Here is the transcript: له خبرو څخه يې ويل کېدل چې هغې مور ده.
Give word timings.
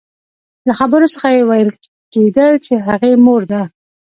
له 0.67 0.73
خبرو 0.79 1.11
څخه 1.13 1.27
يې 1.35 1.41
ويل 1.49 1.69
کېدل 2.13 2.51
چې 2.65 2.73
هغې 2.87 3.13
مور 3.25 3.41
ده. 3.51 3.61